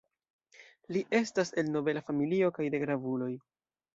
Li 0.95 1.03
estas 1.19 1.51
el 1.63 1.69
nobela 1.75 2.03
familio 2.09 2.51
kaj 2.57 2.67
de 2.77 2.83
gravuloj. 2.87 3.31